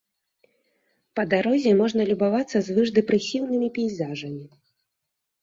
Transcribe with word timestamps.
Па 1.19 1.25
дарозе 1.33 1.73
можна 1.81 2.01
любавацца 2.13 2.57
звышдэпрэсіўнымі 2.69 3.69
пейзажамі. 3.79 4.43